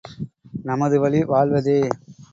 [0.63, 1.79] நமது வழி, வாழ்வதே!